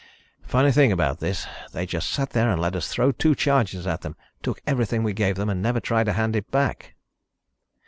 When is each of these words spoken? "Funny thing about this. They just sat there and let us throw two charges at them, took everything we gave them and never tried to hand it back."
"Funny 0.41 0.71
thing 0.71 0.91
about 0.91 1.19
this. 1.19 1.45
They 1.73 1.85
just 1.85 2.09
sat 2.09 2.31
there 2.31 2.49
and 2.49 2.59
let 2.59 2.75
us 2.75 2.87
throw 2.87 3.11
two 3.11 3.35
charges 3.35 3.85
at 3.85 4.01
them, 4.01 4.15
took 4.41 4.59
everything 4.65 5.03
we 5.03 5.13
gave 5.13 5.35
them 5.35 5.47
and 5.47 5.61
never 5.61 5.79
tried 5.79 6.05
to 6.05 6.13
hand 6.13 6.35
it 6.35 6.49
back." 6.49 6.95